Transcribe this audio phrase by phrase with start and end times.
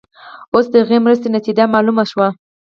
[0.53, 2.27] اوس د هغې مرستې نتیجه معلومه شوه.